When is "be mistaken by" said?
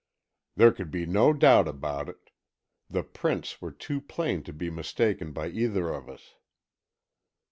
4.51-5.49